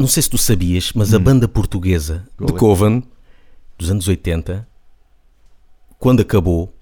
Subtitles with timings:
[0.00, 3.02] não sei se tu sabias, mas a banda portuguesa de Coven,
[3.76, 4.66] dos anos 80,
[5.98, 6.74] quando acabou,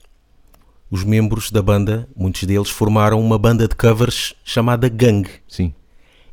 [0.88, 5.28] os membros da banda, muitos deles, formaram uma banda de covers chamada Gang.
[5.48, 5.74] Sim.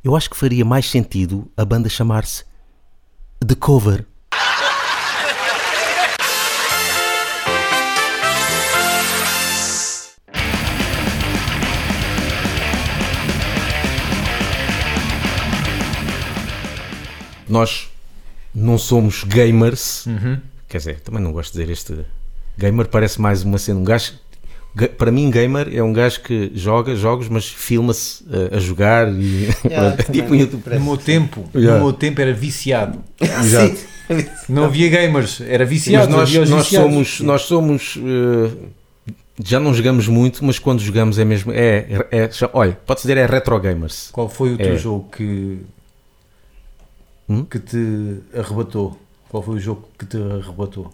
[0.04, 2.46] Eu acho que faria mais sentido a banda chamar-se
[3.46, 4.06] The Cover.
[17.48, 17.89] Nós
[18.53, 20.05] não somos gamers,
[20.67, 21.98] quer dizer, também não gosto de dizer este
[22.58, 24.13] gamer, parece mais uma cena, um gajo
[24.73, 29.12] ga- para mim gamer é um gajo que joga jogos, mas filma-se uh, a jogar
[29.13, 30.34] e Yeah, tipo.
[30.36, 31.77] No meu tempo, Yeah.
[31.80, 33.00] no meu tempo era viciado.
[33.20, 33.77] Exato.
[34.48, 36.12] Não havia gamers, era Mas viciado.
[36.12, 38.55] nós, nós somos, nós somos uh,
[39.44, 41.52] já não jogamos muito, mas quando jogamos é mesmo.
[41.52, 44.09] É, é, é- olha, pode dizer é retro gamers.
[44.14, 44.77] Qual foi o teu É.
[44.77, 45.58] jogo que,
[47.30, 47.44] Hum?
[47.46, 49.00] que te arrebatou?
[49.30, 50.94] Qual foi o jogo que te arrebatou?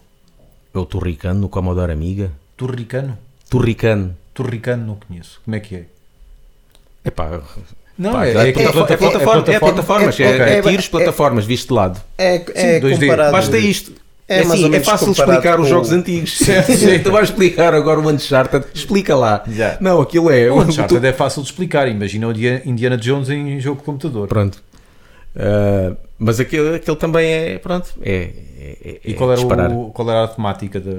[0.74, 2.32] É o Turricano no Commodore Amiga.
[2.56, 3.18] Turricano?
[3.50, 4.16] Turricano.
[4.34, 5.42] Turricano não conheço.
[5.44, 5.86] Como é que é?
[7.04, 7.42] Epá,
[7.98, 10.86] Não, pá, é, é, é, é, plataforma, é, plataforma, é plataformas, é, é- é tiros,
[10.86, 12.02] é- plataformas, visto de lado.
[12.18, 13.00] É, é 2D.
[13.08, 13.32] comparado.
[13.34, 13.92] Basta isto.
[14.28, 16.38] É É, assim, é fácil explicar os com- jogos antigos.
[16.40, 17.00] Certo, sim.
[17.00, 19.44] tu vais explicar agora o Uncharted, explica lá.
[19.50, 19.78] Já.
[19.82, 20.50] Não, aquilo é.
[20.50, 21.90] O Uncharted é fácil de explicar.
[21.90, 24.30] Imagina o Dia- Indiana Jones em jogo de computador.
[24.30, 24.64] Pronto.
[25.36, 27.58] Ah, mas aquele, aquele também é.
[27.58, 27.94] Pronto.
[28.02, 28.14] É.
[28.14, 29.72] é, é E é qual era, disparar.
[29.72, 30.92] o, qual era a temática da,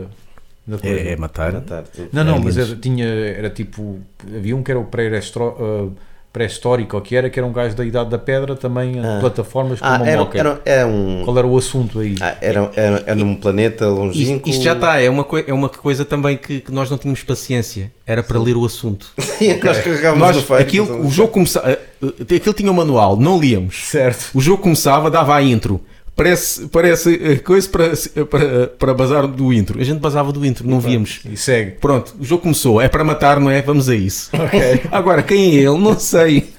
[0.67, 1.01] da coisa?
[1.01, 1.53] É, é matar.
[1.53, 1.85] Matar.
[2.13, 4.01] Não, não, É, mas era, tinha, era tipo.
[4.27, 5.97] Havia um que era o pré-estro- uh,
[6.33, 9.19] pré-histórico, ou que era, que era um gajo da Idade da Pedra, também em Ah.
[9.21, 10.39] plataformas Ah, uma era, moca.
[10.39, 11.23] era, era um.
[11.25, 12.15] Qual era o assunto aí?
[12.21, 14.49] Ah, era, era, era num planeta Isto, longínquo.
[14.49, 17.93] isto já está, é uma, é uma coisa também que, que nós não tínhamos paciência.
[18.07, 19.09] Era para ler o assunto.
[19.63, 20.61] Nós carregávamos Nós, no feio.
[20.61, 21.79] aquilo, o jogo começava.
[22.21, 23.77] Aquilo tinha um manual, não líamos.
[23.87, 24.31] Certo.
[24.35, 25.81] O jogo começava, dava a intro.
[26.15, 27.91] Parece, parece eh, coisa para,
[28.27, 29.81] para, para bazar do intro.
[29.81, 31.21] A gente basava do intro, não víamos.
[31.25, 31.73] E segue.
[31.73, 32.81] Pronto, o jogo começou.
[32.81, 33.63] É para matar, não é?
[33.63, 34.31] Vamos a isso.
[34.35, 34.83] Ok.
[34.93, 35.79] Agora, quem é ele?
[35.79, 36.53] Não sei.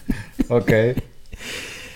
[0.49, 0.95] Ok.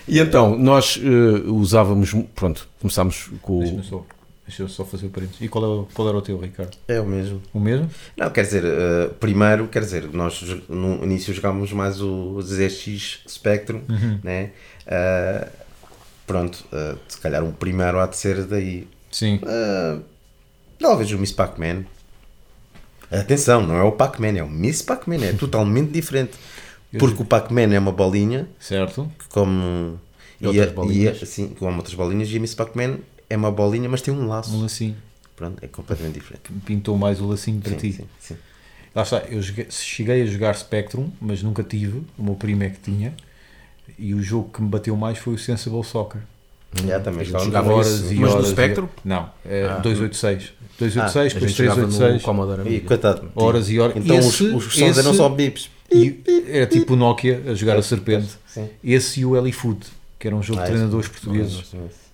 [0.06, 2.14] E então, nós eh, usávamos.
[2.34, 3.84] Pronto, começámos com Deixa-me o.
[3.84, 4.06] só,
[4.46, 5.40] deixa eu só fazer o parênteses.
[5.42, 6.76] E qual, é, o- qual era o teu, Ricardo?
[6.86, 7.42] É o mesmo.
[7.52, 7.90] O mesmo?
[8.16, 13.80] Não, quer dizer, eh, primeiro, quer dizer, nós no início jogávamos mais o ZX Spectrum,
[14.22, 14.50] né?
[14.86, 15.48] Eh,
[16.28, 18.86] pronto, eh, se calhar um primeiro há de ser daí.
[19.10, 19.40] Sim.
[19.44, 19.98] Eh,
[20.78, 21.84] talvez o Miss Pac-Man.
[23.10, 26.32] Atenção, não é o Pac-Man, é o Miss Pac-Man, é totalmente diferente.
[26.98, 29.10] Porque o Pac-Man é uma bolinha Certo.
[29.18, 29.96] que come.
[30.40, 31.18] E outras a- bolinhas.
[31.20, 34.26] a- assim, come outras bolinhas e a Miss Pac-Man é uma bolinha, mas tem um
[34.28, 34.54] laço.
[34.54, 34.96] Um lacinho.
[35.34, 36.50] Pronto, é completamente diferente.
[36.64, 37.92] Pintou mais o lacinho para Sim, ti.
[37.92, 38.36] sim, sim.
[38.94, 39.40] Lá está, eu
[39.70, 42.02] cheguei a jogar Spectrum, mas nunca tive.
[42.18, 43.14] O meu primo é que tinha.
[43.98, 46.20] E o jogo que me bateu mais foi o Sensible Soccer.
[46.86, 47.72] Já também jogava.
[47.72, 48.88] Horas e Mas no horas e- Spectrum?
[49.04, 49.78] Não, é Ah.
[49.78, 50.52] 286.
[50.78, 52.22] 286, A depois gente jogava no 386.
[52.22, 53.30] Commodore E coitado.
[53.34, 53.96] Horas e horas.
[53.96, 55.70] Então Esse- os, os sons eram esse- só bips.
[55.90, 58.28] E era tipo o Nokia a jogar a serpente.
[58.46, 58.68] Sim.
[58.84, 59.80] Esse e o Elifoot,
[60.18, 61.62] que era um jogo Ah, de treinadores portugueses.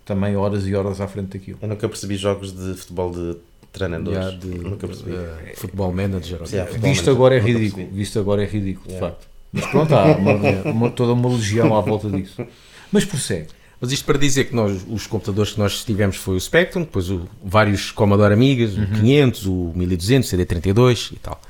[0.05, 1.59] Também horas e horas à frente daquilo.
[1.61, 3.37] Eu nunca percebi jogos de futebol de
[3.73, 4.23] treinadores.
[4.23, 5.13] Já de, nunca percebi.
[5.13, 6.39] eh, futebol manager.
[6.41, 6.67] Sim, seja.
[6.67, 7.89] futebol Visto manager, agora é ridículo.
[7.91, 9.11] Visto agora é ridículo, de Yeah.
[9.17, 9.27] facto.
[9.55, 10.33] Mas pronto, há uma,
[10.71, 12.45] uma- toda uma legião à volta disso.
[12.91, 13.49] Mas prossegue.
[13.81, 17.09] Mas isto para dizer que nós, os computadores que nós tivemos foi o Spectrum, depois
[17.11, 21.41] o, vários Commodore Amigas, o 500, o 1200, CD32 e tal.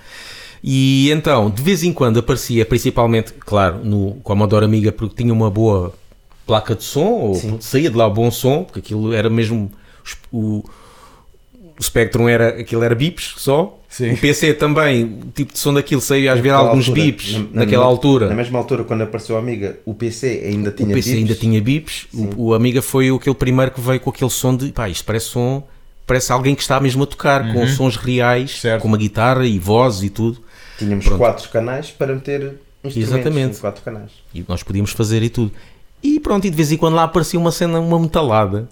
[0.62, 5.50] E então, de vez em quando aparecia, principalmente, claro, no Commodore Amiga, porque tinha uma
[5.50, 5.94] boa
[6.46, 7.56] placa de som, ou Sim.
[7.60, 9.70] saía de lá bom som, porque aquilo era mesmo.
[10.32, 10.64] O,
[11.78, 13.78] o Spectrum era, aquilo era bips só.
[13.88, 14.12] Sim.
[14.12, 17.38] O PC também, o tipo de som daquilo saía às vezes alguns altura, bips na-
[17.40, 18.28] na- naquela na- altura.
[18.28, 21.18] Na mesma altura, quando apareceu a Amiga, o PC ainda tinha o PC bips.
[21.22, 22.06] ainda tinha bips.
[22.12, 25.26] O, o Amiga foi aquele primeiro que veio com aquele som de pá, isto parece
[25.26, 25.62] som,
[26.06, 28.82] parece alguém que está mesmo a tocar, com sons reais, Certo.
[28.82, 30.42] com uma guitarra e voz e tudo.
[30.76, 31.18] Tínhamos Pronto.
[31.18, 32.96] quatro canais para meter instrumentos.
[32.96, 33.58] Exatamente.
[33.58, 34.10] Quatro canais.
[34.34, 35.52] E nós podíamos fazer e tudo.
[36.02, 38.68] E pronto, e de vez em quando lá aparecia uma cena, uma metalada.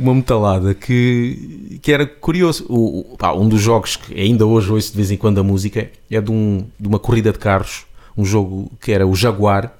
[0.00, 2.64] Uma metalada que, que era curioso.
[2.68, 5.90] O, pá, um dos jogos que ainda hoje ouço de vez em quando a música
[6.10, 7.84] é de, um, de uma corrida de carros,
[8.16, 9.72] um jogo que era o Jaguar,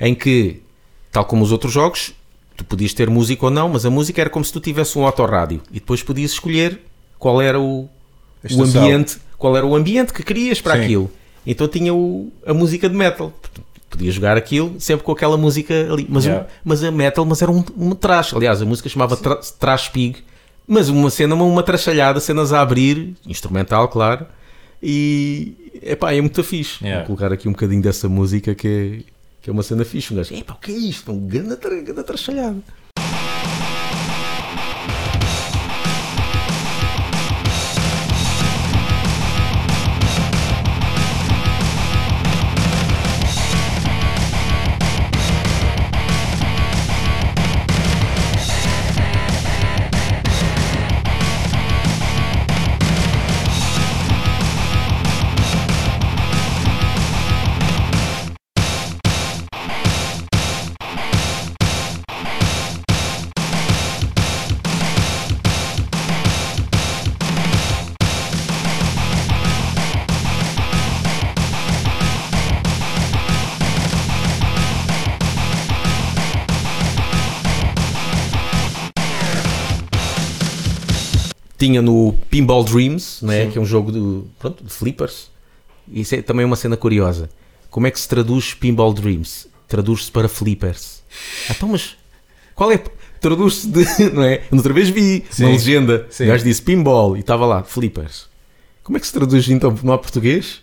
[0.00, 0.60] em que,
[1.12, 2.12] tal como os outros jogos,
[2.56, 5.06] tu podias ter música ou não, mas a música era como se tu tivesse um
[5.06, 6.80] autorrádio e depois podias escolher
[7.18, 7.88] qual era o,
[8.50, 10.82] o ambiente, qual era o ambiente que querias para Sim.
[10.84, 11.10] aquilo.
[11.46, 13.32] Então tinha o- a música de metal.
[13.90, 16.06] Podia jogar aquilo sempre com aquela música ali.
[16.08, 16.44] Mas, Yeah.
[16.44, 18.34] um, mas a metal, mas era um, um trash.
[18.34, 20.18] Aliás, a música chamava tra, Trash Pig.
[20.66, 24.26] Mas uma cena, uma, uma trachalhada, cenas a abrir, instrumental, claro.
[24.82, 26.84] E epá, é muito fixe.
[26.84, 27.06] Yeah.
[27.06, 29.12] Vou colocar aqui um bocadinho dessa música que é,
[29.42, 30.12] Que é uma cena fixe.
[30.12, 31.10] Um gajo, epá, o que é isto?
[31.10, 32.62] Um grande, grande trachalhado.
[81.58, 83.44] Tinha no Pinball Dreams, né?
[83.46, 83.50] Sim.
[83.50, 85.30] que é um jogo de, pronto, de flippers.
[85.90, 87.28] Isso é também uma cena curiosa.
[87.70, 89.48] Como é que se traduz Pinball Dreams?
[89.66, 91.02] Traduz-se para flippers.
[91.48, 91.96] Ah, Então, mas
[92.54, 92.78] qual é?
[93.20, 93.84] Traduz-se de.
[94.14, 94.42] Não é?
[94.52, 95.44] Outra vez vi Sim.
[95.44, 96.06] uma legenda.
[96.10, 96.24] Sim.
[96.24, 98.28] O gajo disse pinball e estava lá, flippers.
[98.82, 99.76] Como é que se traduz então?
[99.82, 100.62] Não há português?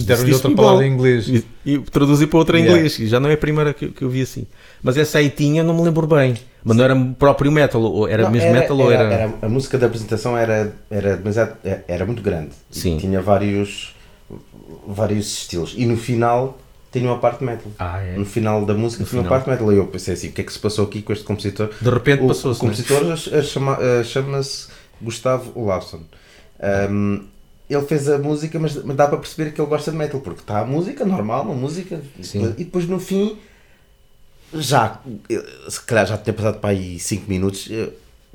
[0.00, 1.28] Deram-lhe Disse outra palavra em inglês.
[1.28, 2.78] E, e traduzi para outra em Yeah.
[2.78, 2.98] inglês.
[2.98, 4.46] E já não é a primeira que, que eu vi assim.
[4.82, 6.34] Mas essa aí tinha, não me lembro bem.
[6.64, 9.12] Mas não era próprio metal, ou era Não, mesmo metal ou era.
[9.12, 11.56] era- A música da apresentação era, era, demasiado-
[11.88, 12.50] era muito grande.
[12.70, 12.96] E Sim.
[12.98, 13.94] Tinha vários,
[14.86, 15.74] vários estilos.
[15.76, 16.58] E no final
[16.92, 17.70] tinha uma parte metal.
[17.78, 18.16] Ah, é?
[18.16, 19.40] No final da música No tinha uma final.
[19.40, 19.72] parte metal.
[19.72, 21.70] E eu pensei assim: o que é que se passou aqui com este compositor?
[21.80, 22.60] De repente O, passou-se.
[22.60, 22.70] o né?
[22.70, 24.68] compositor a- chama-se
[25.00, 26.00] Gustavo Lawson.
[26.90, 27.24] Um,
[27.74, 30.40] ele fez a música, mas, mas dá para perceber que ele gosta de metal, porque
[30.40, 32.54] está a música normal, uma música, Sim.
[32.58, 33.38] e depois no fim,
[34.54, 35.00] já,
[35.68, 37.68] se calhar já tinha passado para aí 5 minutos,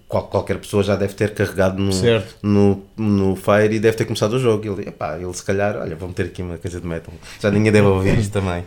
[0.08, 2.36] qual- qualquer pessoa já deve ter carregado no, Certo.
[2.42, 4.66] no, no Fire e deve ter começado o jogo.
[4.66, 7.52] E ele, epá, ele se calhar, olha, vamos ter aqui uma coisa de metal, já
[7.52, 8.64] ninguém deve ouvir isto também.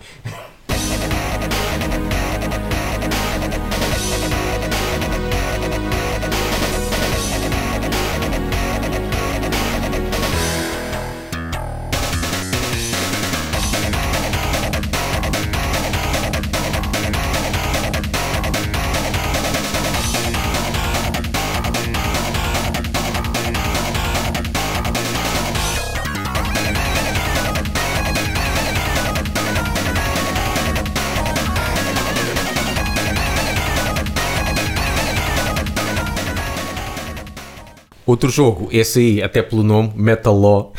[38.11, 40.73] Outro jogo, esse aí, até pelo nome, Metal Law.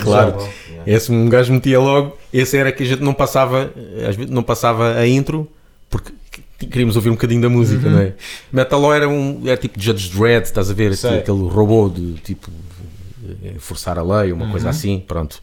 [0.00, 0.38] claro.
[0.38, 0.48] Law,
[0.86, 2.16] Esse um gajo metia logo.
[2.32, 3.70] Esse era que a gente não passava,
[4.08, 5.46] às vezes não passava a intro
[5.90, 6.10] porque
[6.58, 8.14] queríamos ouvir um bocadinho da música, não é?
[8.50, 10.96] Metal Law era um era tipo Judge Dredd, estás a ver?
[10.96, 11.18] Sei.
[11.18, 12.50] Aquele robô de tipo
[13.44, 15.42] eh, forçar a lei, uma coisa assim, pronto.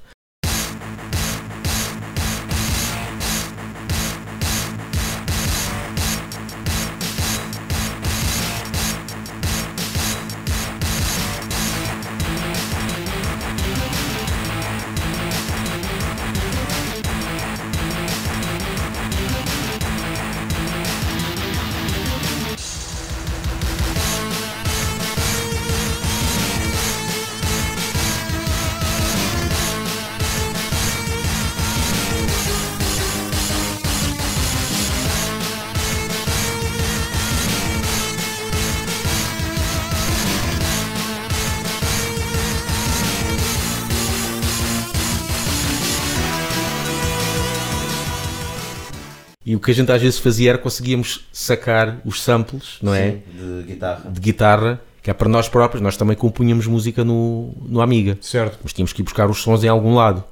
[49.52, 53.12] E o que a gente às vezes fazia era conseguíamos sacar os samples, não é?
[53.12, 54.10] Sim, de guitarra.
[54.10, 58.18] De guitarra, que é para nós próprios, nós também compunhamos música no, no Amiga.
[58.22, 58.60] Certo.
[58.64, 60.24] mas tínhamos que ir buscar os sons em algum lado.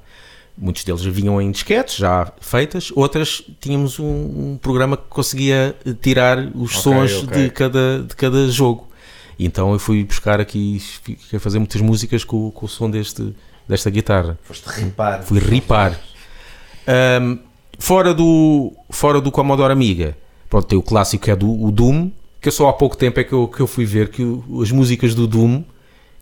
[0.56, 6.38] Muitos deles vinham em disquetes já feitas, outras tínhamos um, um programa que conseguia tirar
[6.54, 7.42] os Ok, sons ok.
[7.42, 8.88] De, cada, de cada jogo.
[9.38, 12.90] E então eu fui buscar aqui, fiquei a fazer muitas músicas com, com o som
[12.90, 13.36] deste,
[13.68, 14.38] desta guitarra.
[14.44, 15.22] Foste ripar.
[15.24, 16.00] Fui ripar.
[16.86, 17.49] Ahm,
[17.80, 20.16] fora, do, fora do Commodore Amiga,
[20.48, 22.10] pronto, tem o clássico que é do o Doom,
[22.40, 24.62] que eu só há pouco tempo é que eu, que eu fui ver que o-
[24.62, 25.62] as músicas do Doom,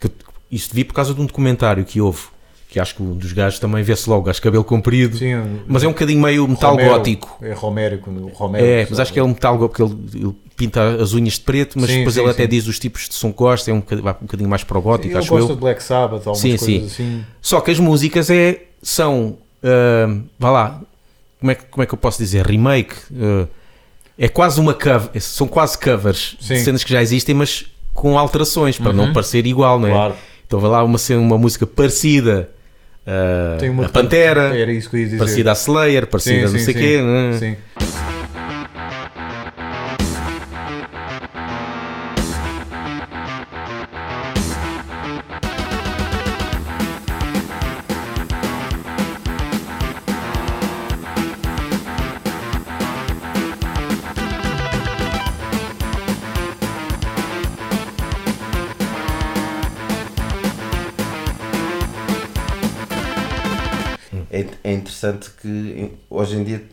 [0.01, 0.13] que eu-
[0.51, 2.23] isto vi por causa de um documentário que houve,
[2.69, 5.35] que acho que um dos gajos também vê-se logo, acho cabelo comprido, Sim,
[5.67, 6.91] mas é um bocadinho meio metal Romero.
[6.91, 7.39] gótico.
[7.43, 8.65] É Romero, quando o Romero.
[8.65, 11.41] É, mas acho que é um metal gótico porque ele, ele pinta as unhas de
[11.41, 12.49] preto, mas Sim, depois sim, ele até sim.
[12.49, 14.83] diz os tipos de som que gosta, é um bocadinho, um bocadinho mais para o
[14.83, 15.55] gótico, acho gosta eu.
[15.55, 16.85] de Black Sabbath, algumas Sim, coisas sim.
[16.87, 17.25] assim.
[17.41, 20.81] Só que as músicas é, são, ah, vá lá,
[21.41, 22.45] como é, que- como é que eu posso dizer?
[22.47, 22.95] Remake.
[23.21, 23.47] ah,
[24.19, 26.57] é quase uma cover, são quase covers de Sim.
[26.65, 29.93] cenas que já existem, mas com alterações, para não parecer igual, não é?
[29.93, 30.15] Claro.
[30.47, 32.51] Então vai lá uma, cena- uma música parecida
[33.71, 34.53] uma a Pantera,
[35.19, 37.01] parecida a Slayer, parecida a não sei o quê.
[37.03, 37.37] né?
[37.39, 37.57] Sim.
[65.09, 66.65] Interessante que hoje em dia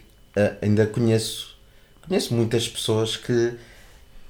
[0.61, 1.57] ainda conheço,
[2.07, 3.53] conheço muitas pessoas que,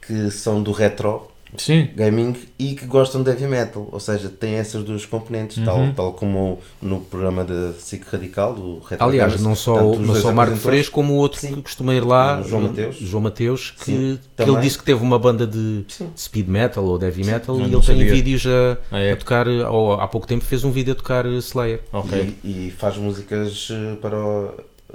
[0.02, 1.90] que são do retro Sim.
[1.96, 5.66] gaming e que gostam de heavy metal, ou seja, tem essas duas componentes, Uhum.
[5.66, 10.16] tal, tal como no programa da SIC Radical, do Retro Aliás, Gamers, não só, não
[10.16, 11.56] só o Marco Freixo, como o outro Sim.
[11.56, 12.96] que costuma ir lá, O João Mateus.
[12.98, 16.10] João Mateus, que, Sim, que ele disse que teve uma banda de Sim.
[16.18, 18.12] speed metal ou de heavy metal Eu e não ele tem sabia.
[18.14, 19.12] vídeos a, Ah, é?
[19.12, 21.82] a tocar, ou há pouco tempo fez um vídeo a tocar Slayer.
[21.92, 22.36] Ok.
[22.44, 24.54] E, e faz músicas eh, para o,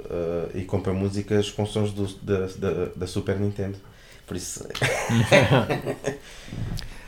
[0.09, 3.75] eh, e compra músicas com sons do, da, da, da Super Nintendo.
[4.27, 4.63] Por isso,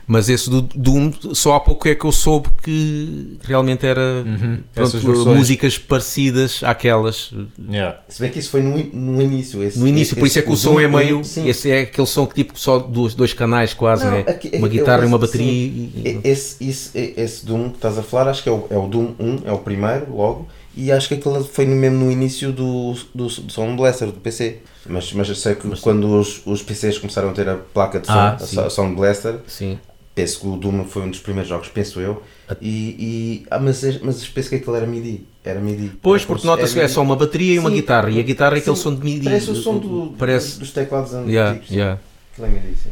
[0.06, 4.60] Mas esse do Doom, só há pouco é que eu soube que realmente era Uhum.
[4.76, 4.98] pronto,
[5.34, 7.32] músicas parecidas àquelas.
[7.70, 8.00] Yeah.
[8.10, 9.64] se bem que isso foi no, no início.
[9.64, 11.24] Esse, No início, por isso é que o som é meio.
[11.24, 11.48] Sim.
[11.48, 14.26] Esse é aquele som que tipo só dois, dois canais quase, Não, né?
[14.28, 15.48] aqui- Uma eu- guitarra e uma bateria.
[15.50, 18.78] e- E- Esse, esse, esse Doom que estás a falar, acho que é o, é
[18.78, 22.52] o Doom 1, é o primeiro, logo, e acho que aquele foi mesmo no início
[22.52, 24.60] do, do, do Sound Blaster, do PC.
[24.86, 28.08] Mas, mas eu sei que quando os, os PCs começaram a ter a placa de
[28.08, 29.80] som, Ah, a so- Sound Blaster, Sim.
[30.14, 32.22] penso que o Doom foi um dos primeiros jogos, penso eu,
[32.62, 35.26] e, e ah, mas, mas penso que aquilo era MIDI.
[35.46, 35.92] Era MIDI.
[36.02, 38.10] Pois, Era porque nota-se que é só uma bateria e uma Sim, guitarra.
[38.10, 38.82] E a guitarra é aquele sim.
[38.82, 39.24] som de MIDI.
[39.26, 40.60] Parece o som do, Parece.
[40.60, 41.32] dos teclados antigos.
[41.34, 42.00] Yeah, yeah.
[42.32, 42.90] Aquilo é MIDI, sim.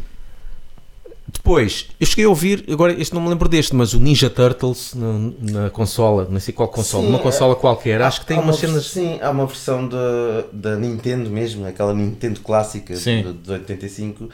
[1.33, 4.93] Depois, eu cheguei a ouvir, agora este não me lembro deste, mas o Ninja Turtles
[4.93, 5.31] na,
[5.63, 8.57] na consola, não sei qual consola, Sim, uma é- consola qualquer, acho que tem umas
[8.61, 8.85] uma cenas.
[8.87, 14.29] Sim, há uma versão da, Nintendo mesmo, aquela Nintendo clássica de, de 85.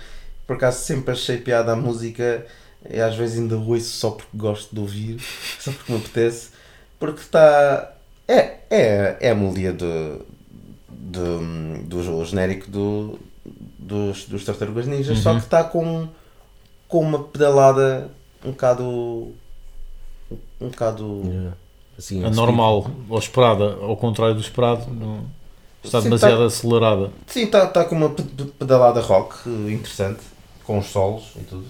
[0.46, 2.46] Por acaso sempre achei piada a música
[2.90, 5.18] e às vezes ainda ouço só porque gosto de ouvir,
[5.60, 6.50] só porque me apetece,
[7.00, 7.94] porque está.
[8.28, 10.20] É, é, é a melodia de,
[10.90, 13.20] de, do genérico do,
[13.80, 15.38] dos, dos Tartarugas Ninjas, só Uhum.
[15.40, 16.08] que está com,
[16.88, 18.10] com uma pedalada
[18.46, 18.84] um bocado.
[20.60, 21.22] um bocado.
[21.26, 21.54] Yeah.
[21.98, 25.26] Assim, Anormal, ou esperada, ao contrário do esperado, não-
[25.84, 27.12] está Sim, demasiado tá- acelerada.
[27.26, 30.20] Sim, está tá com uma pe- pe- pedalada rock eh, interessante,
[30.64, 31.66] com os solos e tudo.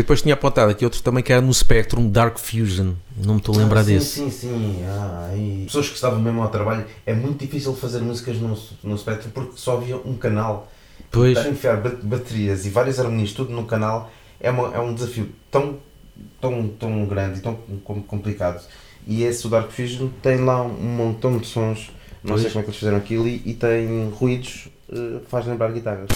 [0.00, 2.94] Eu depois tinha apontado aqui outro também que era no Spectrum Dark Fusion.
[3.22, 4.06] Não me estou a lembrar Ah, sim, desse.
[4.14, 8.38] Sim, sim, ah, e pessoas que estavam mesmo ao trabalho, é muito difícil fazer músicas
[8.38, 10.72] no, no Spectrum porque só havia um canal.
[11.10, 14.80] Pois, Estar a enfiar ba- baterias e várias harmonias tudo num canal é, uma, é
[14.80, 15.76] um desafio tão,
[16.40, 18.64] tão, tão grande e tão com- complicado.
[19.06, 21.90] E esse o Dark Fusion tem lá um montão de sons,
[22.24, 22.52] não sei Pois.
[22.54, 26.08] como é que eles fizeram aquilo, e, e tem ruídos, eh, faz lembrar guitarras.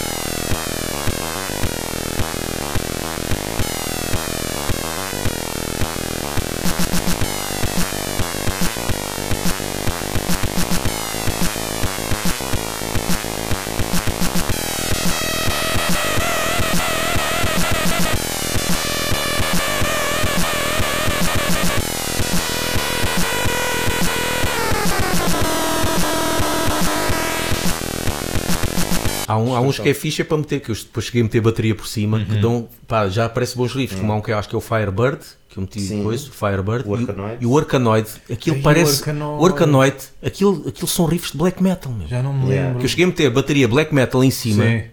[29.55, 31.87] Há, uns que é ficha para meter, que eu depois cheguei a meter bateria por
[31.87, 32.25] cima, Uhum.
[32.25, 34.57] que dão, pá, já aparece bons riffs, como há um que eu acho que é
[34.57, 35.19] o Firebird,
[35.49, 35.97] que eu meti Sim.
[35.99, 39.95] depois, o Firebird, O e e o Arkanoid, aquilo Ai, o parece, o Arkanoid,
[40.25, 42.07] aquilo, aquilo são riffs de black metal, meu.
[42.07, 42.79] Já não me lembro.
[42.79, 44.83] Que eu cheguei a meter bateria black metal em cima, Sim.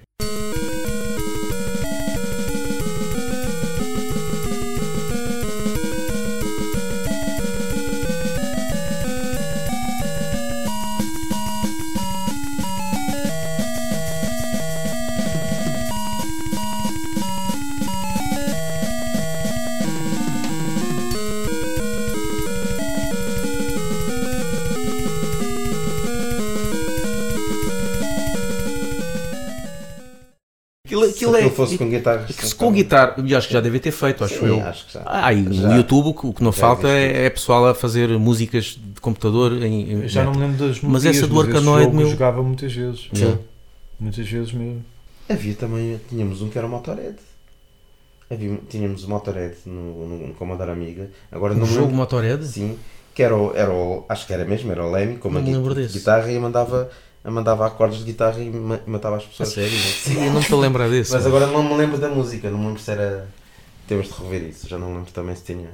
[31.63, 32.27] É, fosse com guitarras.
[32.37, 34.61] que se com guitarra, eu acho que já deve ter feito, acho Sim, eu.
[34.67, 35.03] acho que já.
[35.07, 35.77] Ah, e no Já.
[35.77, 39.01] YouTube o que- o que não Já falta é, é pessoal a fazer músicas de
[39.01, 39.53] computador.
[39.63, 42.73] Em, em Já não me lembro das Mas melodias, essa do Arcanoid, meu- jogava muitas
[42.73, 43.09] vezes.
[43.15, 43.39] Yeah.
[44.01, 44.85] Muitas vezes mesmo.
[45.29, 47.17] Havia também, tínhamos um que era o Motorhead.
[48.31, 51.11] Havia, tínhamos o Motorhead no, no, no Commodore Amiga.
[51.31, 51.97] Agora Um não me jogo lembro.
[51.99, 52.45] Motorhead?
[52.47, 52.79] Sim,
[53.15, 56.31] que era o, era o, acho que era mesmo, era o Lemmy, com uma guitarra
[56.33, 56.91] e mandava,
[57.31, 59.49] mandava acordes de guitarra e ma- matava as A pessoas.
[59.51, 59.71] sério?
[59.79, 61.13] Sim, eu não estou a lembrar desse.
[61.13, 63.29] Mas agora não me lembro da música, não me lembro se era.
[63.87, 65.71] Temos de rever isso, já não me lembro também se tinha.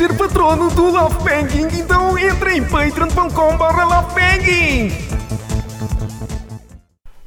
[0.00, 1.78] Ser patrono do Love Banking?
[1.78, 2.62] Então entra em
[3.84, 4.88] lovebanking.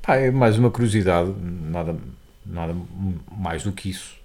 [0.01, 1.95] Pá, é mais uma curiosidade, nada,
[2.43, 2.75] nada
[3.31, 4.15] mais do que isso,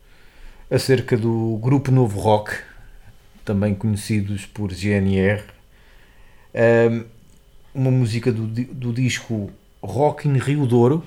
[0.71, 2.55] acerca do Grupo Novo Rock,
[3.45, 5.43] também conhecidos por GNR.
[7.75, 9.51] Uma música do, do disco
[9.83, 11.05] Rock in Rio Douro.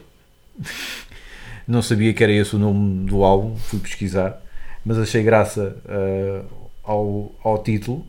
[1.67, 4.39] Não sabia que era esse o nome do álbum, fui pesquisar,
[4.85, 8.05] mas achei graça ah, ao, ao título,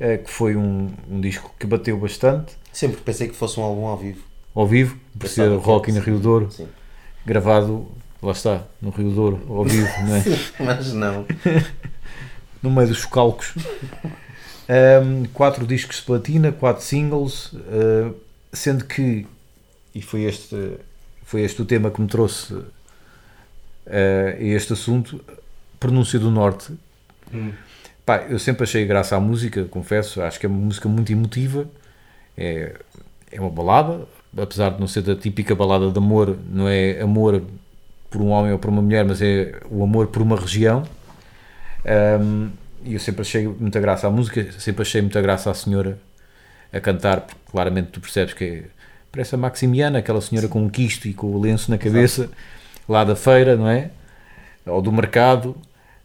[0.00, 3.86] ah, que foi um, um disco que bateu bastante, Sempre pensei que fosse um álbum
[3.86, 4.22] ao vivo.
[4.54, 6.68] ao vivo, por ser Rock in era, Rio Douro Sim.
[7.26, 7.88] gravado,
[8.22, 10.22] lá está, no Rio Douro, ao vivo, não é?
[10.64, 11.26] Mas não.
[12.62, 13.54] no meio dos calcos.
[14.68, 18.12] Ahm, quatro discos de platina, quatro singles, ah,
[18.52, 19.26] sendo que,
[19.94, 20.78] e foi este,
[21.24, 22.54] foi este o tema que me trouxe
[23.86, 25.20] ah, a este assunto,
[25.80, 26.72] Pronúncia do Norte.
[28.08, 31.68] Pá, eu sempre achei graça à música, confesso, acho que é uma música muito emotiva,
[32.38, 32.74] é,
[33.30, 37.42] é uma balada, apesar de não ser da típica balada de amor, não é amor
[38.08, 40.84] por um homem ou por uma mulher, mas é o amor por uma região.
[42.18, 42.48] Um,
[42.82, 45.98] e eu sempre achei muita graça à música, sempre achei muita graça à senhora
[46.72, 48.62] a cantar, porque claramente tu percebes que é,
[49.12, 52.30] parece a Maximiana, aquela senhora com um quisto e com o lenço na cabeça,
[52.88, 53.90] lá da feira, não é?
[54.64, 55.54] Ou do mercado.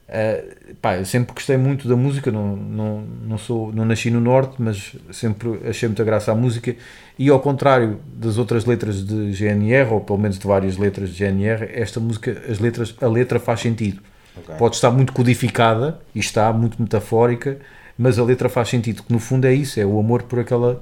[0.08, 4.20] Uh, pá, eu sempre gostei muito da música, não, não, não, sou, não nasci no
[4.20, 6.76] Norte, mas sempre achei muita graça à música.
[7.18, 11.16] E ao contrário das outras letras de GNR, ou pelo menos de várias letras de
[11.16, 14.02] GNR, esta música, as letras, a letra faz sentido
[14.36, 14.56] Ok.
[14.58, 17.60] pode estar muito codificada e está muito metafórica,
[17.98, 20.80] mas a letra faz sentido, que no fundo é isso, é o amor por aquela,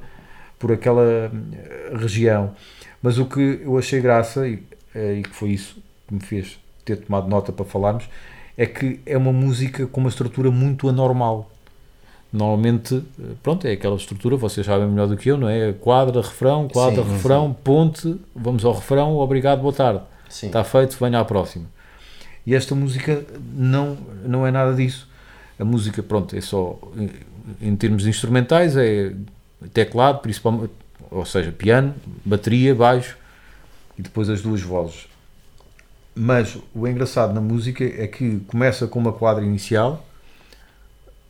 [0.57, 2.53] por aquela eh, região.
[3.01, 4.63] Mas o que eu achei graça, e,
[4.95, 8.05] eh, e que foi isso que me fez ter tomado nota para falarmos,
[8.61, 11.49] é que é uma música com uma estrutura muito anormal.
[12.31, 13.03] Normalmente,
[13.43, 15.73] pronto, é aquela estrutura, vocês sabem melhor do que eu, não é?
[15.73, 20.01] Quadra, refrão, quadra, Sim, refrão, ponte, vamos ao refrão, obrigado, boa tarde.
[20.29, 20.47] Sim.
[20.47, 21.65] Está feito, venha à próxima.
[22.45, 25.09] E esta música não, não é nada disso.
[25.59, 27.09] A música, pronto, é só em-
[27.69, 29.11] em termos instrumentais, é
[29.73, 30.71] teclado, principalmente,
[31.09, 31.93] ou seja, piano,
[32.23, 33.17] bateria, baixo
[33.97, 35.05] e depois as duas vozes.
[36.13, 40.05] Mas o engraçado na música é que começa com uma quadra inicial,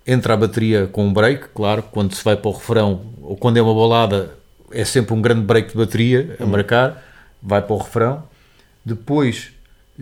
[0.06, 3.58] entra a bateria com um break, claro, quando se vai para o refrão ou quando
[3.58, 4.36] é uma balada
[4.72, 7.04] é sempre um grande break de bateria a marcar,
[7.41, 8.24] vai para o refrão,
[8.84, 9.52] depois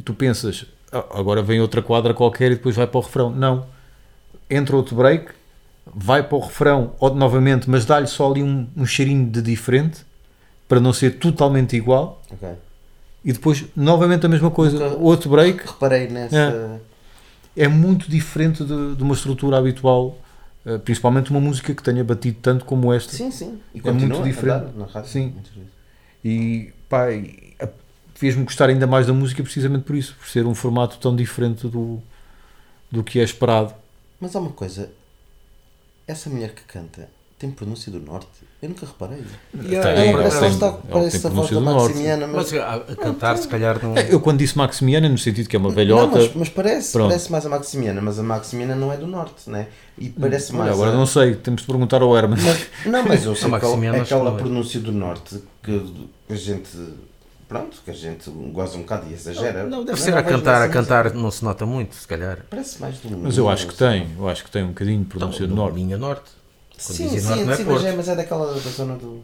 [0.06, 3.30] tu pensas, "Ah, agora vem outra quadra qualquer e depois vai para o refrão.
[3.32, 3.66] Não,
[4.50, 5.32] entra outro break,
[5.94, 10.06] vai para o refrão ou, novamente, mas dá-lhe só ali um, um cheirinho de diferente
[10.68, 12.48] para não ser totalmente igual Ok.
[13.24, 16.80] E depois novamente a mesma coisa, Nunca- outro break Reparei nessa.
[17.56, 20.18] é muito diferente de, de uma estrutura habitual,
[20.66, 23.14] eh, principalmente uma música que tenha batido tanto como esta.
[23.14, 23.60] Sim, sim.
[23.74, 24.66] E É muito a diferente.
[24.88, 25.34] dar Sim.
[26.24, 27.08] E pá,
[28.16, 31.68] fez-me gostar ainda mais da música precisamente por isso, por ser um formato tão diferente
[31.68, 32.02] do,
[32.92, 33.74] do que é esperado.
[34.20, 34.90] Mas há uma coisa.
[36.08, 37.08] Essa mulher que canta
[37.40, 38.28] tem pronúncia do norte?
[38.62, 39.24] Eu nunca reparei.
[39.58, 41.62] Tem, a- é, parece, tem- está- parece a voz da.
[41.62, 42.52] Maximiana, mas.
[42.52, 43.96] Mas a, a cantar, se calhar, não.
[43.98, 46.18] Eu quando disse Maximiana, no sentido que é uma Não, velhota.
[46.18, 47.08] mas, mas parece, Pronto.
[47.08, 49.68] parece mais a Maximiana, mas a Maximiana não é do norte, né?
[49.98, 50.72] E parece Olha, mais.
[50.74, 52.38] agora a- não sei, temos de perguntar ao Herman.
[52.42, 54.42] Mas- não, mas eu sei A que Maximiana aquela, não é.
[54.42, 56.70] pronúncia do norte que a gente.
[57.48, 59.64] Pronto, que a gente goza um bocado e exagera.
[59.66, 62.08] Não, deve Eu ser não a vejo cantar, a cantar não se nota muito, se
[62.08, 62.40] calhar.
[62.48, 65.06] Parece mais do Mas eu acho que tem, eu acho que tem um bocadinho de
[65.06, 65.76] Então, pronúncia do do norte.
[65.76, 66.30] Linha Norte.
[66.86, 68.96] Quando Sim, dizem sim, norte não é sim mas, é, mas é daquela da zona
[68.96, 69.22] do.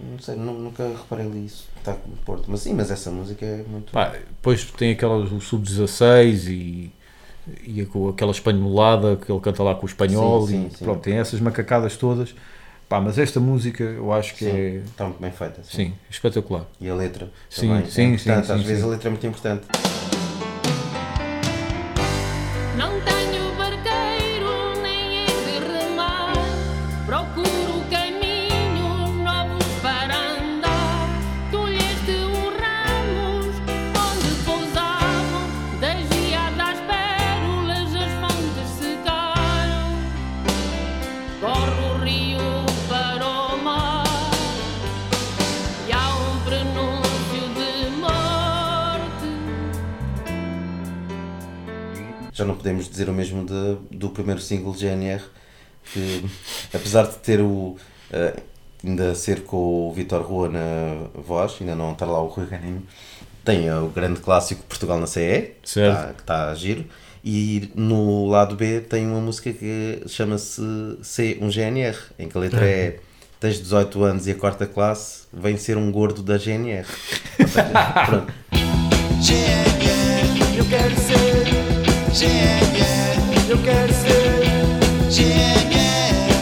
[0.00, 1.68] Não sei, nu- nunca reparei ali isso.
[1.78, 2.44] Está com o Porto.
[2.48, 3.92] Mas sim, mas essa música é muito.
[3.92, 6.92] Pá, depois tem aquelas o sub-16 e,
[7.64, 11.18] e aquela espanholada que ele canta lá com o espanhol Sim, sim, e pronto, tem
[11.18, 12.34] essas macacadas todas,
[12.88, 14.74] Pá, mas esta música eu acho que Sim, é.
[14.86, 15.62] está muito bem feita.
[15.64, 15.94] Sim.
[16.10, 16.66] Espetacular.
[16.80, 17.90] E a letra Sim, também.
[17.90, 19.64] sim, é sim, Às vezes a letra é muito importante.
[52.92, 55.22] Dizer o mesmo de- do primeiro single GNR,
[55.92, 56.24] que
[56.72, 57.76] apesar de ter o.
[58.12, 58.34] eh,
[58.84, 62.82] ainda ser com o Vitor Rua na voz, ainda não estar lá o Rui Ganinho,
[63.44, 65.96] tem o grande clássico Portugal na CE, Certo.
[65.96, 66.84] tá- que está a giro,
[67.24, 70.60] e no lado B tem uma música que chama-se
[71.02, 72.98] C1GNR, em que a letra é.
[73.40, 76.86] Tens 18 anos e a quarta classe, vem ser um gordo da GNR.
[78.06, 78.32] Pronto.
[79.20, 81.44] GNR, eu quero ser
[82.14, 82.41] GNR,
[83.48, 84.42] eu quero ser
[85.10, 86.32] GNR,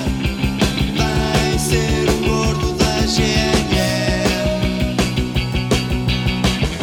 [0.96, 3.70] vai ser o gordo da GNR.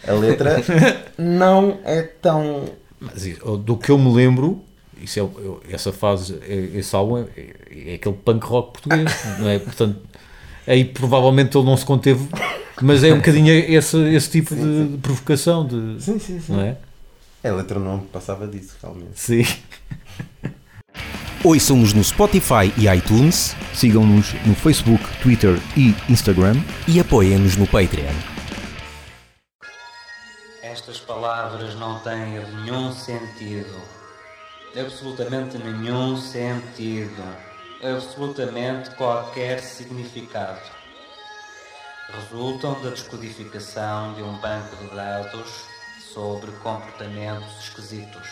[0.07, 0.61] A letra
[1.17, 2.65] não é tão.
[2.99, 3.23] Mas
[3.63, 4.61] do que eu me lembro,
[5.01, 7.25] isso é, eu- essa fase, é- esse álbum é,
[7.91, 9.59] é aquele punk rock português, não é?
[9.59, 9.97] Portanto,
[10.65, 12.27] aí provavelmente ele não se conteve,
[12.81, 16.53] mas é um bocadinho esse, esse tipo de, de provocação, de, Sim, sim, sim.
[16.53, 16.77] não é?
[17.43, 19.19] A letra não passava disso, realmente.
[19.19, 19.43] Sim.
[21.43, 26.55] Ouçam-nos no Spotify e iTunes Sigam-nos no Facebook, Twitter e Instagram.
[26.87, 28.11] e apoiem-nos no Patreon.
[30.63, 33.79] Estas palavras não têm nenhum sentido.
[34.75, 37.23] Absolutamente nenhum sentido.
[37.83, 40.59] Absolutamente qualquer significado.
[42.11, 45.65] Resultam da descodificação de um banco de dados
[46.17, 48.27] sobre comportamentos esquisitos.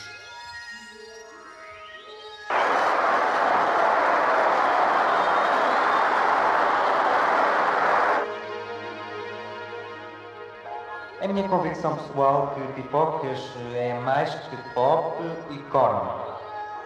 [11.21, 13.39] É minha convicção pessoal que pipocas
[13.76, 16.12] é mais que pop e corno.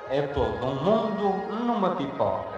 [0.09, 1.29] É todo um mundo
[1.63, 2.48] numa pipoca.